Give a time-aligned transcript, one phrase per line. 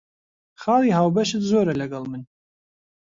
[0.61, 2.21] خاڵی هاوبەشت زۆرە لەگەڵ من.